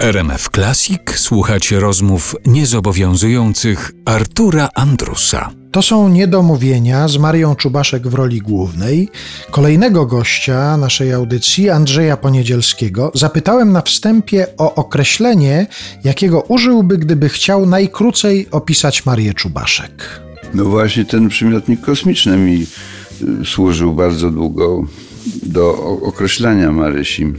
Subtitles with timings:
[0.00, 5.50] RMF Classic słuchacie rozmów niezobowiązujących Artura Andrusa.
[5.72, 9.08] To są niedomówienia z Marią Czubaszek w roli głównej.
[9.50, 15.66] Kolejnego gościa naszej audycji, Andrzeja Poniedzielskiego, zapytałem na wstępie o określenie,
[16.04, 20.20] jakiego użyłby, gdyby chciał najkrócej opisać Marię Czubaszek.
[20.54, 22.66] No właśnie ten przymiotnik kosmiczny mi
[23.42, 24.82] y, służył bardzo długo
[25.42, 27.32] do określania Marysi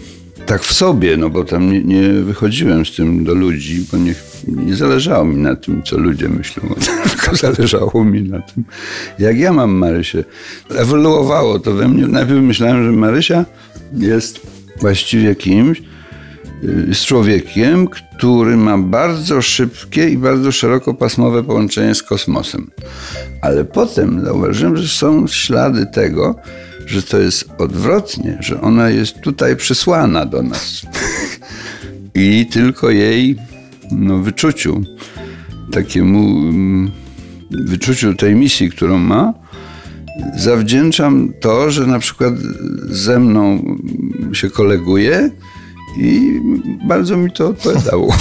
[0.50, 4.16] tak w sobie, no bo tam nie, nie, wychodziłem z tym do ludzi, bo nie,
[4.48, 6.64] nie zależało mi na tym, co ludzie myślą,
[7.10, 8.64] tylko zależało mi na tym,
[9.20, 10.24] jak ja mam Marysię.
[10.76, 12.08] Ewoluowało to we mnie.
[12.08, 13.46] Najpierw myślałem, że Marysia
[13.94, 14.40] jest
[14.82, 15.82] właściwie kimś,
[16.64, 22.72] y, z człowiekiem, który ma bardzo szybkie i bardzo szerokopasmowe połączenie z kosmosem.
[23.42, 26.36] Ale potem zauważyłem, że są ślady tego,
[26.90, 30.82] że to jest odwrotnie, że ona jest tutaj przysłana do nas.
[32.16, 33.36] I tylko jej
[33.92, 34.82] no, wyczuciu,
[35.72, 36.92] takiemu mm,
[37.52, 39.34] wyczuciu tej misji, którą ma,
[40.38, 42.34] zawdzięczam to, że na przykład
[42.86, 43.64] ze mną
[44.34, 45.32] się koleguje
[45.98, 46.40] i
[46.88, 48.16] bardzo mi to odpowiadało.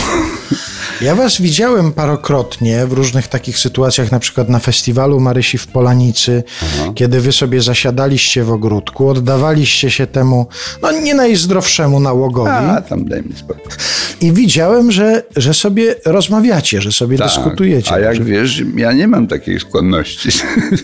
[1.00, 6.42] Ja was widziałem parokrotnie w różnych takich sytuacjach, na przykład na festiwalu Marysi w Polanicy,
[6.62, 6.92] Aha.
[6.94, 10.46] kiedy wy sobie zasiadaliście w ogródku, oddawaliście się temu,
[10.82, 12.50] no nie najzdrowszemu nałogowi.
[12.50, 13.72] A, tam daj mi spokój.
[14.20, 17.92] I widziałem, że, że sobie rozmawiacie, że sobie tak, dyskutujecie.
[17.92, 20.28] A jak wiesz, ja nie mam takiej skłonności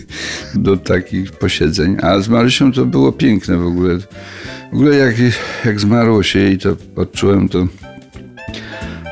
[0.55, 3.97] do takich posiedzeń, a z Marysią to było piękne w ogóle.
[4.71, 5.15] W ogóle jak,
[5.65, 7.67] jak zmarło się jej, to odczułem to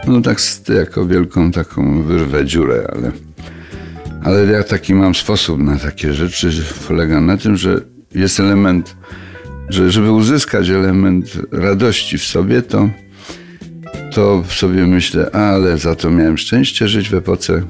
[0.07, 0.37] no tak
[0.77, 3.11] jako wielką taką wyrwę dziurę, ale,
[4.23, 6.49] ale ja taki mam sposób na takie rzeczy,
[6.87, 7.81] polega na tym, że
[8.15, 8.95] jest element,
[9.69, 12.89] że żeby uzyskać element radości w sobie, to,
[14.11, 17.63] to sobie myślę, ale za to miałem szczęście żyć w epoce,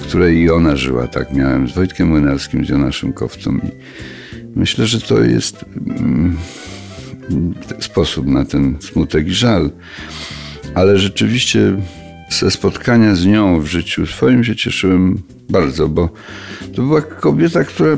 [0.00, 1.06] w której i ona żyła.
[1.06, 3.70] Tak miałem z Wojtkiem Młynarskim, z Jonaszem Kowcą i
[4.56, 6.36] myślę, że to jest mm,
[7.80, 9.70] sposób na ten smutek i żal
[10.74, 11.76] ale rzeczywiście
[12.30, 16.08] ze spotkania z nią w życiu swoim się cieszyłem bardzo, bo
[16.76, 17.96] to była kobieta, która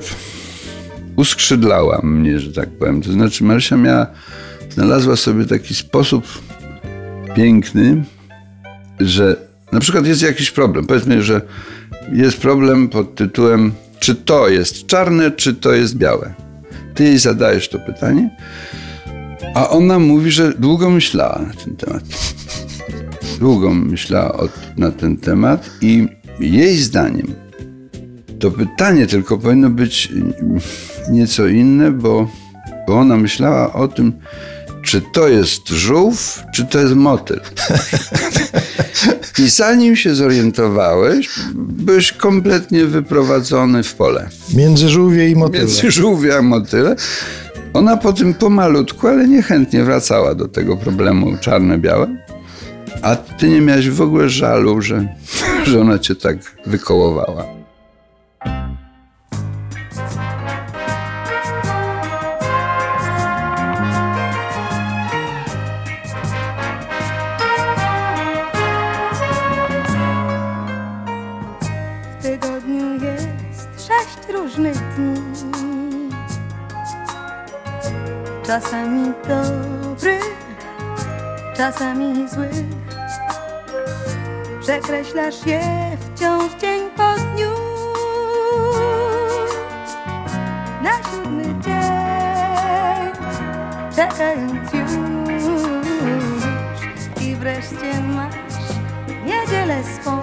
[1.17, 3.03] uskrzydlała mnie, że tak powiem.
[3.03, 4.07] To znaczy Marysia miała,
[4.71, 6.27] znalazła sobie taki sposób
[7.35, 8.05] piękny,
[9.01, 9.37] że
[9.73, 10.87] na przykład jest jakiś problem.
[10.87, 11.41] Powiedzmy, że
[12.13, 16.35] jest problem pod tytułem czy to jest czarne, czy to jest białe.
[16.95, 18.31] Ty jej zadajesz to pytanie,
[19.57, 22.03] a ona mówi, że długo myślała na ten temat
[23.39, 26.09] długo myślała na ten temat i
[26.41, 27.47] jej zdaniem
[28.39, 30.13] to pytanie tylko powinno być
[31.11, 32.31] nieco inne, bo,
[32.87, 34.13] bo ona myślała o tym,
[34.83, 37.41] czy to jest żółw, czy to jest motyl.
[39.39, 44.29] I zanim się zorientowałeś, byłeś kompletnie wyprowadzony w pole.
[44.55, 45.65] Między żółwie i motyle.
[45.65, 46.97] Między żółwie a motyle.
[47.77, 52.17] Ona po tym pomalutku, ale niechętnie wracała do tego problemu czarne-białe.
[53.03, 55.09] A ty nie miałeś w ogóle żalu, że,
[55.67, 56.37] że ona cię tak
[56.67, 57.45] wykołowała.
[72.21, 75.86] W tygodniu jest sześć różnych dni.
[78.47, 80.37] Czasami dobrych
[81.57, 82.65] czasami złych
[84.61, 85.61] Przekreślasz je
[86.01, 87.51] wciąż dzień po dniu.
[90.83, 93.13] Na siódmy dzień
[93.97, 94.93] Czekając już.
[97.27, 98.35] I wreszcie masz
[99.25, 100.23] niedzielę swą.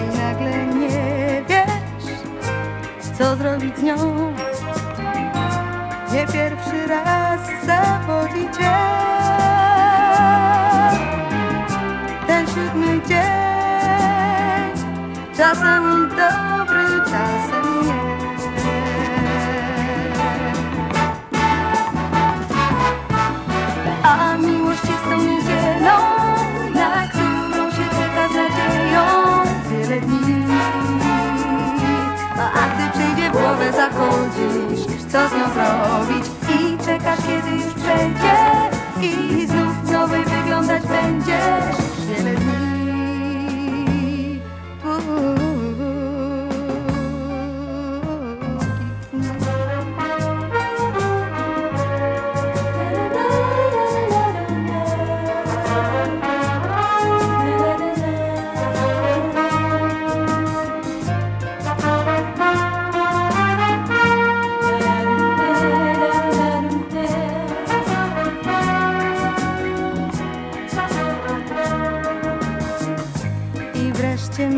[0.00, 2.16] I nagle nie wiesz
[3.18, 3.96] Co zrobić z nią
[6.12, 9.11] nie pierwszy raz zawodzi cię
[35.12, 36.26] co z nią zrobić.
[36.48, 38.34] I czekasz kiedy już przejdzie.
[39.00, 41.71] I znów nowej wyglądać będziesz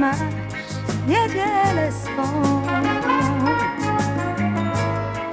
[0.04, 0.18] masz
[1.08, 2.26] niedzielę swą.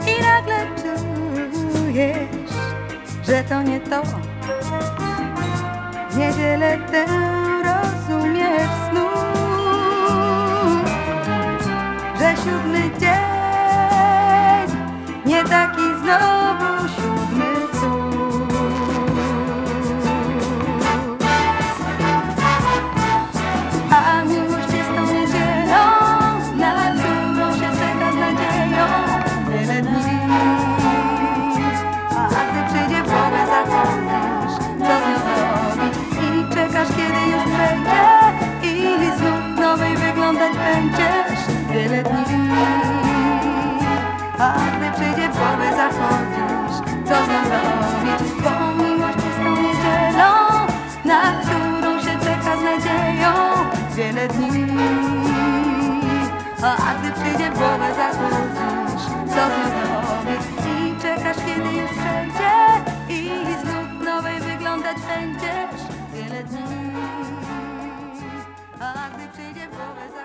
[0.07, 2.51] I nagle czujesz,
[3.23, 4.01] że to nie to.
[6.09, 7.05] W Niedzielę tę
[7.67, 9.31] rozumiesz znów
[12.19, 14.67] Że siódmy dzień
[15.25, 16.50] nie taki znowu
[40.53, 42.51] Będziesz wiele dni
[44.39, 46.75] A gdy przyjdzie w głowy zachodzisz
[47.07, 48.31] Co z nią zrobić?
[48.43, 50.31] Bo miłość jest tą niedzielą
[51.05, 53.33] Na którą się czeka z nadzieją
[53.95, 54.67] Wiele dni
[56.63, 60.01] A gdy przyjdzie w głowę zachodzisz Co z nią?
[60.71, 62.53] I czekasz kiedy już przejdzie
[63.09, 63.29] I
[63.61, 65.81] znów nowej wyglądać będziesz
[66.13, 66.91] Wiele dni
[68.81, 70.20] a gdy przyjdzie wobec